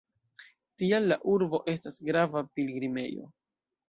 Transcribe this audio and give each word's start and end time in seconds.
Tial 0.81 1.03
la 1.11 1.17
urbo 1.33 1.59
estas 1.73 1.99
grava 2.07 2.43
pilgrimejo. 2.61 3.29